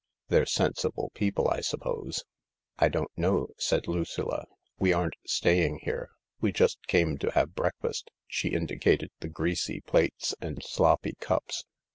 [0.29, 2.23] "They're sensible people, I suppose?""
[2.79, 4.47] I don't know," said Lucilla;
[4.79, 6.09] "we aren't staying here.
[6.39, 11.65] We just came to have breakfast "—she indicated the greasy plates and sloppy cups.